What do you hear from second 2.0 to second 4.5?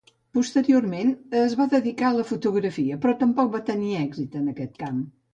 a la fotografia, però tampoc va tenir èxit en